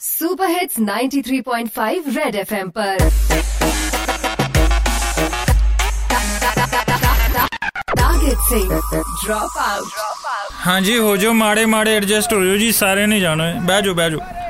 Super 0.00 0.50
hits 0.50 0.78
93.5 0.80 2.06
red 2.16 2.34
FM 2.36 2.68
पर। 2.78 2.98
Target 7.98 8.38
से 8.48 8.60
drop 9.24 9.58
out 9.58 9.88
हाँ 10.64 10.80
जी, 10.80 10.96
हो 10.96 11.16
जो 11.16 11.32
माड़े 11.32 11.64
माड़े 11.66 11.96
एडजस्ट 11.96 12.32
हो 12.32 12.44
जो 12.44 12.56
जी, 12.58 12.72
सारे 12.72 13.06
नहीं 13.06 13.20
जाना। 13.20 13.44
है 13.44 13.66
बह 13.66 13.80
जाओ 13.80 13.94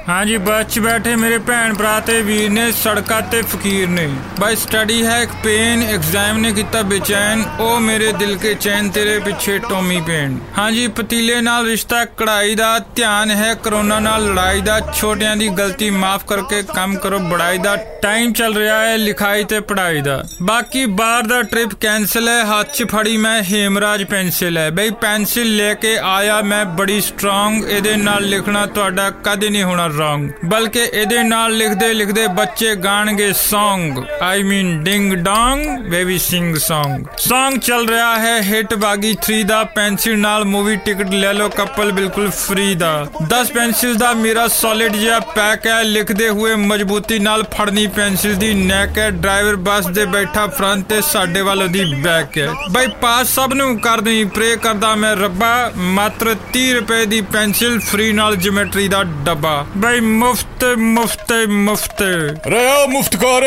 ਹਾਂਜੀ 0.08 0.36
ਬੱਸ 0.38 0.66
'ਚ 0.66 0.78
ਬੈਠੇ 0.78 1.14
ਮੇਰੇ 1.16 1.38
ਭੈਣ 1.40 1.74
ਭਰਾ 1.74 1.98
ਤੇ 2.00 2.20
ਵੀਰ 2.22 2.50
ਨੇ 2.50 2.70
ਸੜਕਾਂ 2.72 3.20
ਤੇ 3.22 3.40
ਫਕੀਰ 3.44 3.88
ਨੇ 3.88 4.06
ਬਾਈ 4.40 4.56
ਸਟੱਡੀ 4.56 5.04
ਹੈ 5.06 5.20
ਇੱਕ 5.22 5.30
ਪੇਨ 5.42 5.82
ਐਗਜ਼ਾਮ 5.84 6.38
ਨੇ 6.38 6.52
ਕੀਤਾ 6.52 6.80
ਬੇਚੈਨ 6.84 7.42
ਉਹ 7.60 7.78
ਮੇਰੇ 7.80 8.10
ਦਿਲ 8.12 8.36
ਕੇ 8.36 8.54
ਚੈਨ 8.56 8.88
ਤੇਰੇ 8.90 9.18
ਪਿੱਛੇ 9.20 9.58
ਟੋਮੀ 9.68 10.00
ਪੇਨ 10.00 10.38
ਹਾਂਜੀ 10.58 10.86
ਪਤੀਲੇ 10.96 11.40
ਨਾਲ 11.40 11.66
ਰਿਸ਼ਤਾ 11.66 12.04
ਕੜਾਈ 12.16 12.54
ਦਾ 12.54 12.78
ਧਿਆਨ 12.94 13.30
ਹੈ 13.32 13.52
ਕਰੋਨਾ 13.64 13.98
ਨਾਲ 14.00 14.24
ਲੜਾਈ 14.24 14.60
ਦਾ 14.60 14.78
ਛੋਟਿਆਂ 14.92 15.36
ਦੀ 15.36 15.48
ਗਲਤੀ 15.58 15.90
ਮਾਫ 15.92 16.24
ਕਰਕੇ 16.24 16.62
ਕੰਮ 16.74 16.96
ਕਰੋ 16.96 17.18
ਬੜਾਈ 17.20 17.58
ਦਾ 17.58 17.76
ਟਾਈਮ 18.02 18.32
ਚੱਲ 18.32 18.54
ਰਿਹਾ 18.54 18.80
ਹੈ 18.80 18.96
ਲਿਖਾਈ 18.96 19.44
ਤੇ 19.44 19.60
ਪੜਾਈ 19.62 20.00
ਦਾ 20.00 20.22
ਬਾਕੀ 20.42 20.84
ਬਾਹਰ 20.94 21.26
ਦਾ 21.26 21.40
ਟ੍ਰਿਪ 21.44 21.74
ਕੈਨਸਲ 21.80 22.28
ਹੈ 22.28 22.42
ਹੱਥ 22.46 22.72
'ਚ 22.72 22.84
ਫੜੀ 22.90 23.16
ਮੈਂ 23.18 23.42
ਹੇਮਰਾਜ 23.44 24.04
ਪੈਨਸਿਲ 24.06 24.58
ਹੈ 24.58 24.68
ਬਈ 24.70 24.90
ਪੈਨਸਿਲ 25.00 25.56
ਲੈ 25.56 25.72
ਕੇ 25.76 25.96
ਆਇਆ 26.06 26.40
ਮੈਂ 26.42 26.64
ਬੜੀ 26.74 27.00
ਸਟਰੋਂਗ 27.02 27.64
ਇਹਦੇ 27.64 27.96
ਨਾਲ 27.98 28.24
ਲਿਖਣਾ 28.26 28.66
ਤੁਹਾਡਾ 28.68 29.10
ਕਦੇ 29.24 29.48
ਨਹੀਂ 29.48 29.64
ਹੋਣਾ 29.64 29.88
ਰੋਂਗ 30.00 30.28
ਬਲਕਿ 30.44 30.80
ਇਹਦੇ 30.92 31.22
ਨਾਲ 31.22 31.56
ਲਿਖਦੇ 31.56 31.92
ਲਿਖਦੇ 31.94 32.26
ਬੱਚੇ 32.26 32.74
ਗਾਣਗੇ 32.74 33.30
Song 33.30 34.04
I 34.22 34.42
mean 34.42 34.82
ding 34.84 35.12
dong 35.12 35.80
baby 35.90 36.18
sing 36.18 36.56
Song 36.56 36.98
Song 37.24 37.58
ਚੱਲ 37.58 37.88
ਰਿਹਾ 37.88 38.18
ਹੈ 38.18 38.40
ਹਿੱਟ 38.42 38.74
ਬਾਗੀ 38.74 39.14
3 39.26 39.42
ਦਾ 39.42 39.62
ਪੈਨਸਿਲ 39.64 40.18
ਨਾਲ 40.18 40.44
ਮੂਵੀ 40.44 40.76
ਟਿਕਟ 40.76 41.10
ਲੈ 41.10 41.32
ਲਓ 41.32 41.48
ਕਪਲ 41.48 41.92
ਬਿਲਕੁਲ 41.92 42.30
ਫ੍ਰੀ 42.30 42.74
ਦਾ। 42.74 43.06
10 43.28 43.52
ਪੈਨਸਿਲ 43.54 43.94
ਦਾ 43.94 44.12
ਮੇਰਾ 44.12 44.46
ਸੋਲਿਡ 44.48 44.96
ਜਿਹਾ 44.96 45.18
ਪੈਕ 45.20 45.66
ਹੈ, 45.66 45.82
ਲਿਖਦੇ 45.82 46.28
ਹੋਏ 46.28 46.54
ਮਜ਼ਬੂਤੀ 46.54 47.18
ਨਾਲ 47.18 47.42
ਫੜਨੀ 47.42 47.86
ਪੈਨਸਿਲ 47.86 48.34
ਦੀ 48.34 48.52
ਨੈਕ 48.54 48.98
ਹੈ। 48.98 49.10
ਡਰਾਈਵਰ 49.10 49.56
ਬੱਸ 49.56 49.86
ਦੇ 49.86 50.04
ਬੈਠਾ 50.04 50.46
ਫਰੰਟ 50.46 50.86
ਤੇ 50.86 51.00
ਸਾਡੇ 51.00 51.40
ਵੱਲ 51.40 51.62
ਉਹਦੀ 51.62 51.84
ਬੈਕ 52.02 52.38
ਹੈ। 52.38 52.48
ਬਈ 52.70 52.86
ਪਾਸ 53.00 53.34
ਸਭ 53.34 53.52
ਨੂੰ 53.54 53.78
ਕਰ 53.80 54.00
ਦੇਈ 54.00 54.24
ਪ੍ਰੇ 54.24 54.56
ਕਰਦਾ 54.62 54.94
ਮੈਂ 54.94 55.16
ਰੱਬਾ, 55.16 55.72
ਮਾਤਰ 55.76 56.34
30 56.52 56.72
ਰੁਪਏ 56.74 57.06
ਦੀ 57.06 57.20
ਪੈਨਸਿਲ 57.20 57.78
ਫ੍ਰੀ 57.80 58.12
ਨਾਲ 58.12 58.36
ਜਿਓਮੈਟਰੀ 58.36 58.88
ਦਾ 58.88 59.02
ਡੱਬਾ। 59.04 59.66
भाई 59.80 60.00
मुफ़्त 60.00 60.64
मुफ़्त 60.78 61.32
मुफ़्त। 61.48 62.00
रहा 62.46 62.86
मुफ़्त 62.86 63.14
कौर? 63.16 63.44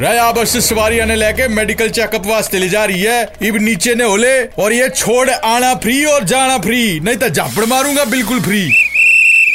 रहा 0.00 0.30
बस 0.32 0.56
सवारी 0.66 1.00
ने 1.04 1.16
लेके 1.16 1.48
मेडिकल 1.48 1.88
चेकअप 1.90 2.26
वास्ते 2.26 2.58
ले 2.58 2.68
जा 2.68 2.84
रही 2.84 3.02
है। 3.02 3.32
इब 3.42 3.56
नीचे 3.62 3.94
ने 3.94 4.04
होले 4.04 4.32
और 4.64 4.72
ये 4.72 4.88
छोड़ 4.90 5.30
आना 5.30 5.74
फ्री 5.84 6.04
और 6.04 6.24
जाना 6.24 6.56
फ्री 6.58 7.00
नहीं 7.00 7.16
तो 7.16 7.28
झापड़ 7.28 7.64
मारूँगा 7.66 8.04
बिल्कुल 8.14 8.40
फ्री 8.40 8.64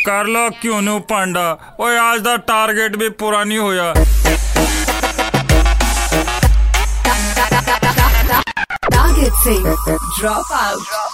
कर 0.05 0.27
लो 0.27 0.50
क्यों 0.61 0.81
नो 0.81 1.00
पांडा? 1.09 1.50
और 1.80 1.97
आज 1.97 2.22
का 2.22 2.35
टारगेट 2.52 2.95
भी 2.95 3.09
पूरा 3.19 3.44
नहीं 3.44 3.57
होया। 3.59 3.94
Target 8.89 9.33
safe. 9.44 9.66
Drop 10.19 10.52
out. 10.53 11.09